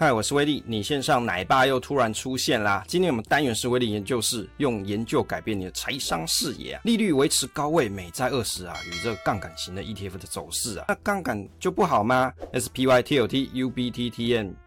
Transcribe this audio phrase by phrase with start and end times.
[0.00, 2.84] 嗨，我是威力，你线上奶爸又突然出现啦！
[2.86, 6.80] 今天我们单元是威力研究室，用研究改变你的财商视野啊！
[6.84, 14.12] 利率维持高位，美债二十啊，与这个杠杆型的 ETF 的走势啊，那杠杆就不好吗？SPY、TLT、UBT、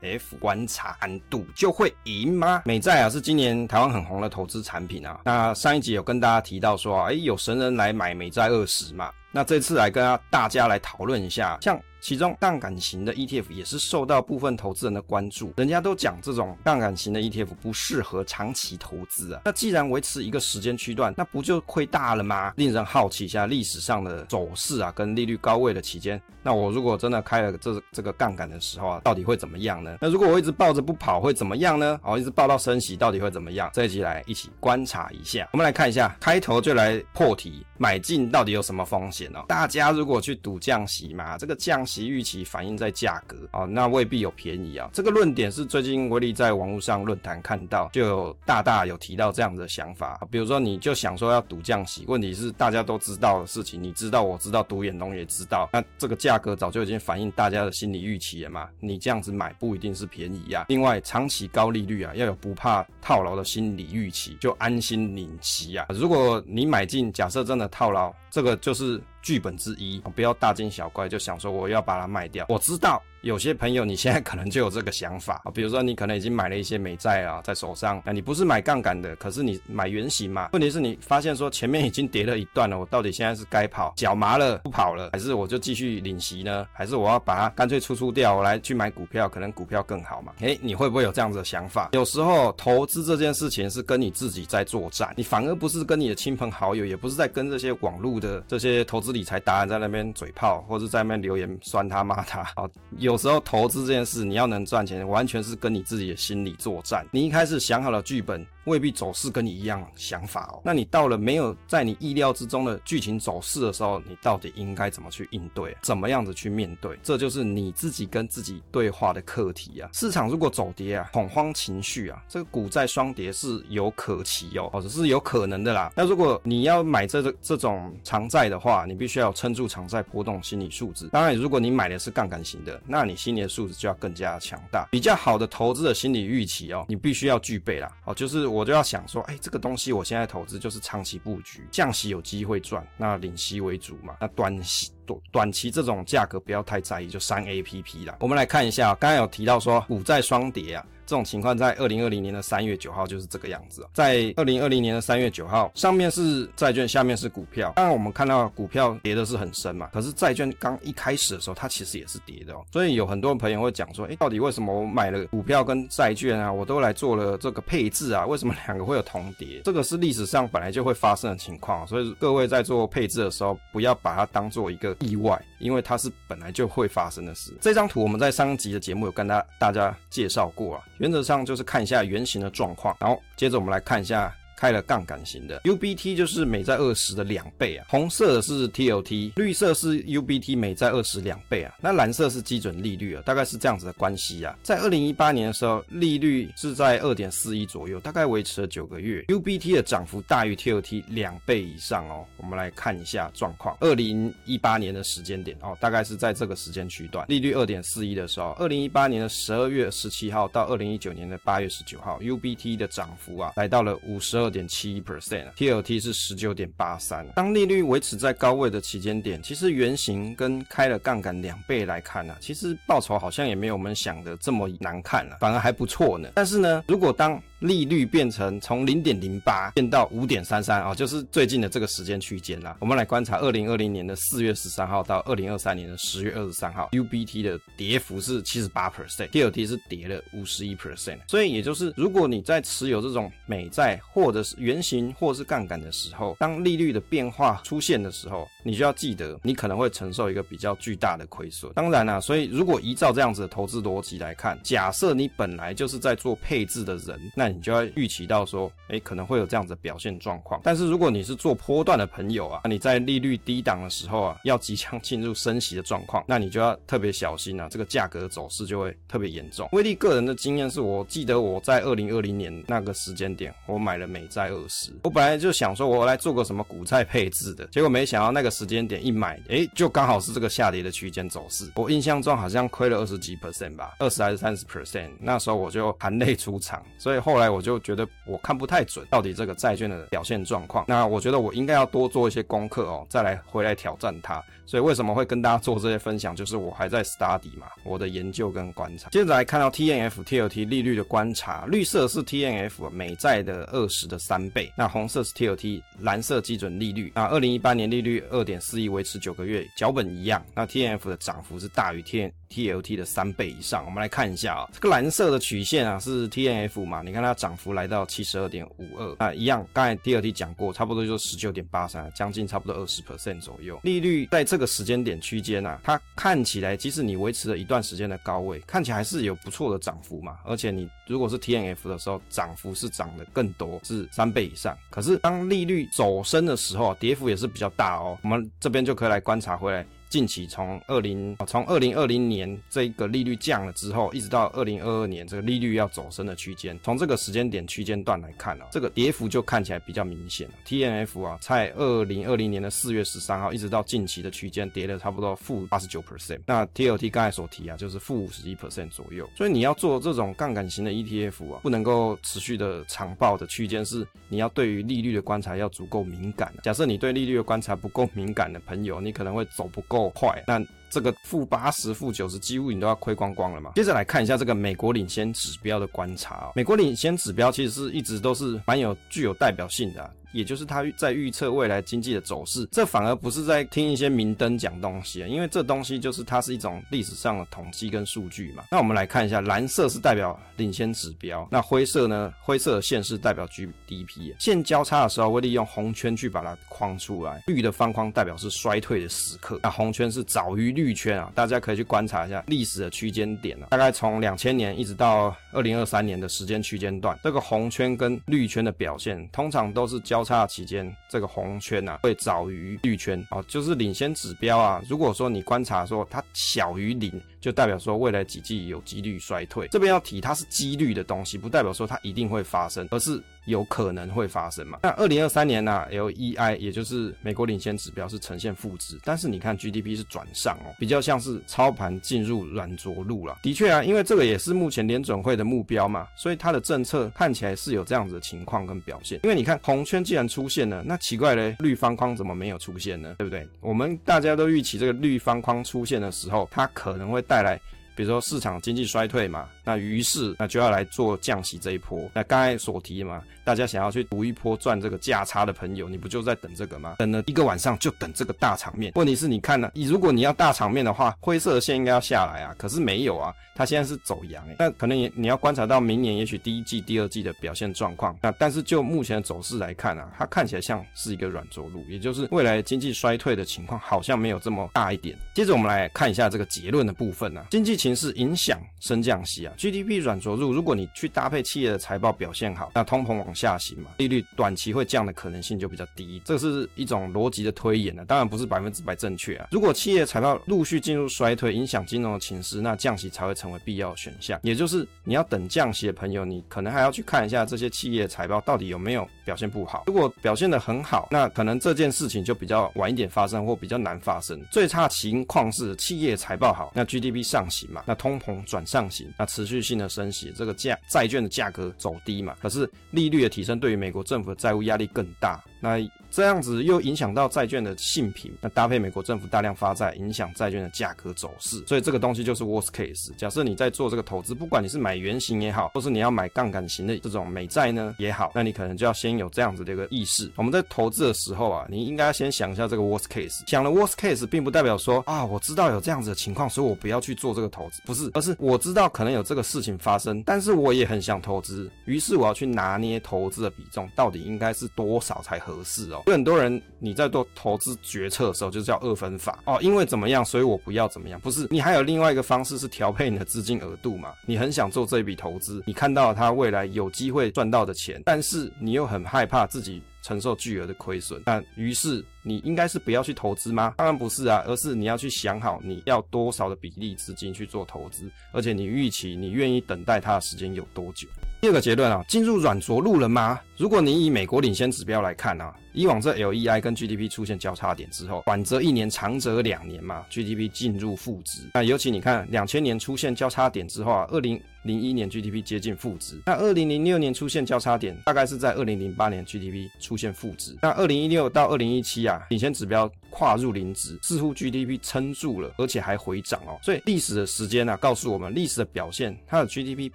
[0.02, 2.64] TNF 观察安度就会赢吗？
[2.66, 5.22] 美债啊是今年台湾很红的投资产品啊。
[5.24, 9.10] 那上一集有跟大家提到说，哎，有神人来买美债二十嘛？
[9.32, 11.80] 那这次来跟大家来讨论一下，像。
[12.04, 19.42] 其中杠杆型的 ETF 也是受到部分投资人的关注，人家都讲这种杠杆型的 ETF 不适合长期投资啊。
[19.46, 22.54] 那既然维持一个时间区段，那不就亏大了吗？
[22.56, 29.96] 令人好奇一下历史上的走势啊，跟利率高位的期间，那我如果真的开了这这个杠杆的时候啊，到底会怎么样呢？
[30.02, 32.00] 那如果我一直抱着不跑会怎么样呢？
[32.04, 33.70] 哦，一直抱到升息到底会怎么样？
[33.72, 35.48] 这一集来一起观察一下。
[35.54, 44.90] 我们来看一下，开头就来破题，买进到底有什么风险大家如果去赌降息嘛，这个降息预期反映在价格啊，那未必有便宜啊。
[44.94, 50.20] 这个论点是最近威力在网络上论坛看到，就有大大有提到这样的想法。
[50.30, 58.70] 比如说，你就想说要赌降息，问题是大家都知道的事情，你知道，我知道，独眼龙也知道，那这个价格早就已经反映大家的心理预期了嘛。
[58.80, 60.66] 你这样子买不一定是便宜啊。
[60.70, 65.86] 另外，长期高利率啊，要有不怕套牢的心理预期，就安心领息啊。
[65.90, 69.02] 如果你买进，假设真的套牢，这个就是。
[69.22, 72.46] 剧本之一，不要大惊小怪，就想说我要把它卖掉。
[72.50, 73.02] 我知道。
[73.22, 80.50] 有些朋友，你现在可能就有这个想法啊，比如说你可能已经买了一些美债啊，在手上，那你不是买杠杆的，可是你买原型嘛？
[80.54, 86.66] 问题是你发现说前面已经跌了一段了，我到底现在是该跑，脚麻了不跑了，还是我就继续领息呢？
[86.74, 90.34] 还是我要把它干脆出出掉，我来去买股票，可能股票更好嘛？
[90.40, 91.90] 诶，你会不会有这样子的想法？
[91.94, 102.44] 有时候投资这件事情是跟你自己在作战，你反而不是跟你的亲朋好友，也不是在跟这些网络的这些投资理财达人在那边嘴炮，或者在那边留言酸他骂他。
[102.56, 103.82] 好， 有时候投资。
[103.82, 107.06] 这件事你要能赚钱，完全是跟你自己的心理作战。
[107.12, 108.46] 你一开始想好了剧本。
[108.66, 110.62] 未必走势跟你一样想法哦。
[110.64, 115.76] 那你到了没有在你意料之中的剧情走势的时候，你到底应该怎么去应对？
[115.82, 116.98] 怎么样子去面对？
[117.02, 119.90] 这就是你自己跟自己对话的课题啊。
[119.94, 125.92] 市场如果走跌啊，恐慌情绪啊，这个股债双跌是有可期哦，或者是有可能的啦。
[125.96, 131.08] 那如果你要买这个这种长债的话，你必须要撑住长债波动心理素质。
[131.08, 134.88] 当然，如果你买的是杠杆型的，那你心理的素质就要更加强大。
[134.92, 137.92] 比较好的投资的心理预期哦，你必须要具备啦。
[138.06, 138.51] 哦，就是。
[138.52, 144.16] 我就要想说，哎，这个东西我现在投资就是长期布局，降息有机会赚，那领息为主嘛。
[144.20, 148.18] 那短期短短期这种价格不要太在意，就删 APP 了。
[148.20, 150.86] 我们来看一下，刚刚有提到说股债双跌啊。
[151.12, 153.86] 这种情况在二零二零年的三月九号就是这个样子。
[153.92, 157.74] 在二零二零年的三月九号，上面是债券，下面是股票。
[157.76, 162.64] 当然我们看到股票跌的是很深嘛，可是债券刚一开始的时候，它其实也是跌的哦。
[162.72, 168.26] 所以有很多朋友会讲说，诶，到底为什么我买了股票跟债券啊，我都来做了这个配置啊？
[168.26, 169.60] 为什么两个会有同跌？
[169.66, 171.86] 这个是历史上本来就会发生的情况。
[171.86, 177.52] 所以各位在做配置的时候，不要把它当做一个意外，因为它是本来就会发生的事。
[177.60, 180.84] 这张图我们在上集的节目有跟大大家介绍过啊。
[181.02, 184.32] 原则上就是看一下原型的状况，然后接着我们来看一下。
[184.62, 194.56] 开了杠杆型的 UBT 就是美债二十的两倍啊，红色的是 TLT，绿色是 UBT 美债二十两倍啊，那蓝色是基准利率啊，大概是这样子的关系啊。
[194.62, 202.24] 在二零一八年的时候，利率是在二点四一左右，大概维持了九个月，UBT 的涨幅大于 TLT 两倍以上哦。
[202.38, 217.26] 我们来看一下状况，二零一八年的时间点哦，大概是在这个时间区段，利率二点四一的时候，二零一八年的十二月十七号到二零一九年的八月十九号，UBT 的涨幅啊，来到了五十二点七一 percent 啊，TLT 是十九点八三。
[217.36, 226.30] 当利率维持在高位的期间点，其实原型跟开了杠杆两倍来看呢、啊，其实报酬好像也没有我们想的这么难看了、啊，反而还不错呢。
[226.36, 232.76] 但是呢，如果当利率变成从零点零八变到五点三三啊，就是最近的这个时间区间啦。
[232.80, 241.20] 我们来观察二零二零年的四月十三号到二零二三年的十月二十三号，UBT 的跌幅是七十八 percent，TLT 是跌了五十一 percent。
[241.28, 251.72] 所以也就是，如果你在持有这种美债或者是原型或是杠杆的时候，当利率的变化出现的时候，你就要记得，你可能会承受一个比较巨大的亏损。
[251.74, 260.62] 当然啦、所以如果依照这样子的投资逻辑来看，假设你本来就是在做配置的人，那你就要预期到说，诶、可能会有这样子的表现状况。
[260.64, 269.68] 但是如果你是做波段的朋友啊，你在利率低档的时候啊，要即将进入升息的状况，那你就要特别小心啊，这个价格走势就会特别严重。
[269.72, 281.72] 威力个人的经验是我记得我在二零二零年那个时间点，我买了美债二十，我本来就想说我来做个什么股债配置的，结果没想到那个时间点一买，哎、欸，就刚好是这个下跌的区间走势。
[281.76, 285.10] 我印象中好像亏了二十几 percent 吧，二十还是三十 percent。
[285.20, 290.86] 那时候我就含泪出场，所以后来我就觉得我看不太准到底这个债券的表现状况。
[290.88, 294.44] 那我觉得我应该要多做一些功课哦，再来回来挑战它。
[294.66, 299.10] 所以为什么会跟大家做这些分享，就是我还在 study 嘛，我的研究跟观察。
[299.10, 307.12] 接着来看到 TNF TLT 利率的观察，绿色是 TNF 美债的二十的三倍，那红色是 TLT 蓝色基准利率。
[307.14, 310.44] 那二零一八年利率二二点四亿，维持九个月，脚本一样。
[310.56, 313.86] 那 TNF 的涨幅是大于 T TLT 的三倍以上。
[313.86, 323.80] 我们来看一下啊、这个蓝色的曲线啊是 TNF 嘛，你看它涨幅来到七十二点五二，那一样，刚才 TLT 讲过，差不多就是十九点八三，将近差不多二十 percent 左右。
[323.84, 330.40] 利率在这个时间点区间啊，它看起来即使你维持了一段时间的高位，看起来还是有不错的涨幅嘛。
[330.44, 334.78] 而且你如果是 TNF 的时候，涨幅是涨得更多，是三倍以上。
[334.90, 338.18] 可是当利率走升的时候，跌幅也是比较大哦。
[338.32, 339.86] 我们这边就可以来观察回来。
[340.12, 350.54] 近期从二零从二零二零年这个利率降了之后，一直到二零二二年这个利率要走升的区间，从这个时间点区间段来看啊，这个跌幅就看起来比较明显了。
[350.68, 356.42] TNF 啊，在二零二零年的四月十三号一直到近期的区间跌了差不多负八十九 percent。
[356.46, 359.26] 那 TLT 刚才所提啊，就是负五十一 percent 左右。
[359.38, 366.54] 所以你要做这种杠杆型的 ETF 啊，不能够持续的长报的区间是你要对于利率的观察要足够敏感。
[366.64, 370.01] 假设你对利率的观察不够敏感的朋友，你可能会走不够。
[370.04, 373.72] 够快，那这个负八十、负九十，几乎你都要亏光光了嘛。
[373.76, 376.52] 接着来看一下这个美国领先指标的观察。
[376.56, 380.12] 美国领先指标其实是一直都是蛮有具有代表性的。
[380.32, 388.64] 也就是他在预测未来经济的走势，这反而不是在听一些明灯讲东西啊，因为这东西就是它是一种历史上的统计跟数据嘛。
[388.72, 392.34] 那我们来看一下，蓝色是代表领先指标，那灰色呢？
[392.40, 394.34] 灰色的线是代表 GDP。
[394.40, 401.30] 线交叉的时候会利用红圈去把它框出来，绿的方框代表是衰退的时刻，那红圈是早于绿圈啊。
[401.36, 410.21] 大家可以去观察一下历史的区间点啊，大概从两千年一直到二零二三年的时间区间段，这个红圈跟绿圈的表现通常都是交。
[410.22, 414.80] 交叉期间，这个红圈呢会早于绿圈哦，就是领先指标啊。
[414.88, 419.68] 如果说你观察说它小于零，就代表说未来几季有几率衰退。
[419.70, 423.22] 这边要提，它是几率的东西，不代表说它一定会发生，而是。
[423.46, 424.80] 有可能会发生嘛？
[424.84, 433.38] 那二零二三年呢、LEI 也就是美国领先指标是呈现负值，但是你看 GDP 是转上哦，比较像是操盘进入软着陆了。
[433.42, 439.20] 的确啊，因为这个也是目前联准会的目标嘛，所以它的政策看起来是有这样子的情况跟表现。
[439.24, 443.16] 因为你看红圈既然出现了，那奇怪嘞，绿方框怎么没有出现呢？
[443.18, 443.48] 对不对？
[443.60, 447.60] 我们大家都预期这个绿方框出现的时候，它可能会带来。
[448.02, 452.10] 比如说市场经济衰退嘛，那于是那就要来做降息这一波。
[452.16, 456.96] 那刚才所提嘛，大家想要去赌一波赚这个价差的朋友，你不就在等这个吗？
[456.98, 458.92] 等了一个晚上就等这个大场面。
[458.96, 464.56] 问题是你看呢，你如果你要大场面的话，灰色的线应该要下来啊，可是没有啊，它现在是走阳诶。
[464.58, 468.18] 那可能你你要观察到明年也许第一季、第二季的表现状况。
[468.20, 475.16] 那但是就目前的走势来看啊，它看起来像是一个软着陆，也就是未来经济衰退的情况好像没有这么大一点。
[475.36, 480.52] 接着我们来看一下这个结论的部分啊，经济情势影响升降息啊，GDP 软着陆。
[480.52, 486.22] 如果你去搭配企业的财报表现好，那通膨往下行嘛，利率短期会降的可能性就比较低。
[486.26, 489.48] 这是一种逻辑的推演呢，当然不是百分之百正确啊。
[489.52, 494.40] 如果企业财报陆续进入衰退，影响金融的情势，那降息才会成为必要选项。
[494.44, 499.84] 也就是你要等降息的朋友，你可能还要去看一下这些企业财报到底有没有表现不好。
[499.88, 504.42] 如果表现得很好，那可能这件事情就比较晚一点发生，或比较难发生。
[504.52, 515.42] 最差情况是企业财报好，那 GDP 上行那通通膨转上行，那持续性的升息，这个价债券的价格走低嘛，可是利率的提升对于美国政府的债务压力更大。
[515.62, 515.78] 那
[516.10, 523.16] 这样子又影响到债券的性评，那搭配美国政府大量发债，影响债券的价格走势，所以这个东西就是 worst case。
[523.16, 530.30] 假设你在做这个投资，不管你是买圆形也好，或是你要买杠杆型的这种美债呢也好，那你可能就要先有这样子的一个意识。
[530.36, 533.48] 我们在投资的时候啊，你应该先想一下这个 worst case。
[533.48, 546.04] 想了 worst case，并不代表说啊，我知道有这样子的情况，所以我不要去做这个投资，不是，而是我知道可能有这个事情发生，但是我也很想投资，于是我要去拿捏投资的比重，到底应该是多少才合合适哦。
[546.08, 551.20] 有很多人，你在做投资决策的时候，就叫二分法哦，因为怎么样，所以我不要怎么样。
[551.20, 554.14] 不是，你还有另外一个方式是调配你的资金额度嘛？
[554.26, 563.74] 你很想做这一笔投资，你看到了它未来有机会赚到的钱，但是你又很害怕自己承受巨额的亏损，那于是你应该是不要去投资吗？
[563.78, 571.08] 当然不是啊，而是你要去想好你要多少的比例资金去做投资，而且你预期你愿意等待它的时间有多久。
[571.42, 573.40] 第二个结论啊，进入软着陆了吗？
[573.58, 581.42] 如果你以美国领先指标来看啊，以往这 LEI 跟 GDP 出现交叉点之后，短则一年，长则两年嘛，GDP 进入负值。
[581.56, 586.22] 那尤其你看，两千年出现交叉点之后啊，二零零一年 GDP 接近负值。
[586.28, 590.56] 那二零零六年出现交叉点，大概是在二零零八年 GDP 出现负值。
[590.62, 596.58] 那二零一六到二零一七啊，领先指标跨入零值，似乎 GDP 撑住了，而且还回涨哦。
[596.64, 599.92] 所以历史的时间呢、啊，告诉我们历史的表现，它的 GDP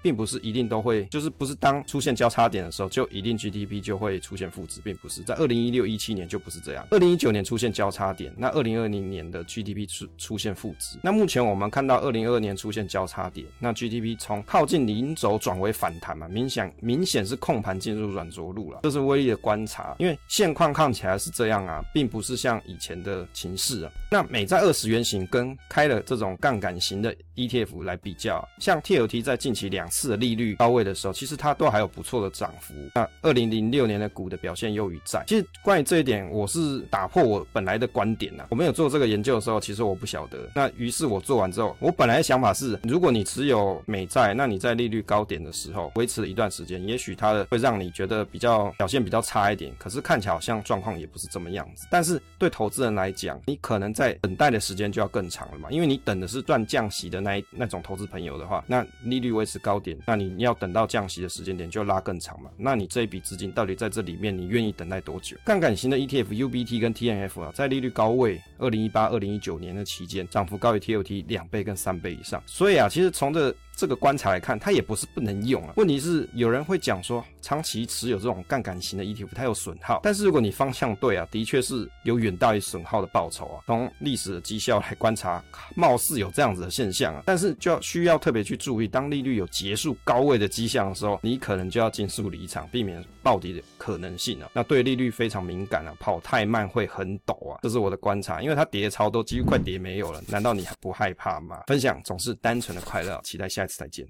[0.00, 3.56] 并不是一定都会，就是不是当出现交叉点的时候就一定 GDP。
[3.82, 6.86] 就会出现负值，并不是在二零一六一七年就不是这样。
[6.90, 10.98] 二零一九年出现交叉点，那二零二零年的 GDP 出出现负值。
[11.02, 18.80] 那目前我们看到二零二二年出现交叉点，那 GDP 从靠近零轴转为反弹嘛，明显明显是控盘进入软着陆了。
[18.82, 23.92] 这是威力的观察，因为现况看起来是这样啊，并不是像以前的情势啊。
[24.10, 32.74] 那美债二十原型跟开了这种杠杆型的 ETF 来比较，像 TLT 在近期两次的利率高位的时候，其实它都还有不错的涨幅。
[32.94, 35.24] 那二零零六年的股的表现优于债。
[35.26, 38.46] 其实关于这一点，我是打破我本来的观点呐。
[38.50, 40.38] 我没有做这个研究的时候，其实我不晓得。
[40.54, 49.72] 那于是我做完之后，我本来的想法是，如果你持有美债，那你在利率高点的时候维持了一段时间，也许它的会让你觉得比较表现比较差一点。
[49.78, 51.86] 可是看起来好像状况也不是这么样子。
[51.90, 62.50] 但是对投资人来讲，你可能在等待的时间就要更长了嘛，因为你等的是赚降息的那一那种投资朋友的话，那利率维持高点，那你要等到降息的时间点就拉更长嘛。
[62.56, 65.36] 那你这一笔资金到底在这里面，你愿意等待多久？
[65.44, 72.42] 杠杆型的 ETF UBT 跟 TNF 啊，在利率高位，二零一八、二零一九年的期间，涨幅高于 TLT 两倍跟三倍以上。
[72.46, 75.74] 所以啊，其实从这这个观察来看，它也不是不能用啊。
[75.76, 80.00] 问题是有人会讲说，长期持有这种杠杆型的 ETF，它有损耗。
[80.02, 83.60] 但是如果你方向对啊，的确是有远大于损耗的报酬啊。
[83.66, 87.22] 从历史的绩效来观察，貌似有这样子的现象啊。
[87.26, 94.48] 但是就要需要特别去注意，当利率有结束高位的迹象的时候，你可能就要尽速离场，避免暴跌的可能性啊。
[94.54, 97.60] 那对利率非常敏感啊，跑太慢会很抖啊。
[97.62, 100.22] 这是我的观察，因为它跌超都，几乎快跌没有了。
[100.28, 101.64] 难道你还不害怕吗？
[101.66, 103.65] 分享总是单纯的快乐，期待下。
[103.66, 104.04] 下次再见。